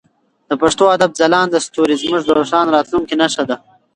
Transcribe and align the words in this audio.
د 0.49 0.51
پښتو 0.61 0.83
ادب 0.95 1.11
ځلانده 1.19 1.59
ستوري 1.67 1.95
زموږ 2.01 2.21
د 2.25 2.29
روښانه 2.39 2.69
راتلونکي 2.75 3.15
نښه 3.21 3.43
ده. 3.49 3.57